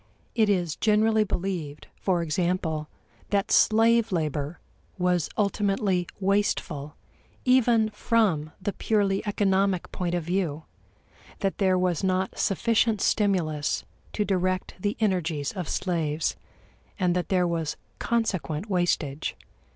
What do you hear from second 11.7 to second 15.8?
was not sufficient stimulus to direct the energies of